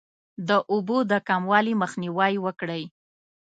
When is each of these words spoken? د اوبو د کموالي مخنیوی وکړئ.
د 0.47 0.49
اوبو 0.71 0.97
د 1.11 1.13
کموالي 1.27 1.73
مخنیوی 1.81 2.33
وکړئ. 2.45 2.83